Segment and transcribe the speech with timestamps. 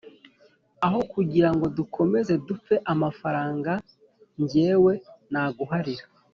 [0.85, 3.71] Aho kugirango dukomeze dupfe amafaranga
[4.41, 4.93] njyewe
[5.33, 6.05] naguharira